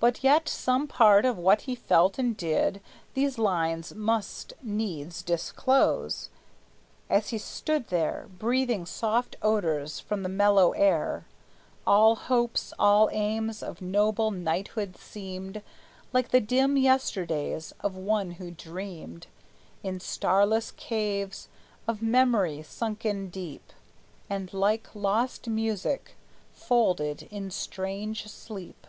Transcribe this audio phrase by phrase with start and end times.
[0.00, 2.80] But yet some part of what he felt and did
[3.12, 6.30] These lines must needs disclose.
[7.10, 11.26] As he stood there, Breathing soft odors from the mellow air,
[11.86, 15.60] All hopes, all aims of noble knighthood seemed
[16.14, 19.26] Like the dim yesterdays of one who dreamed,
[19.82, 21.48] In starless caves
[21.86, 23.70] of memory sunken deep,
[24.30, 26.16] And, like lost music,
[26.54, 28.86] folded in strange sleep.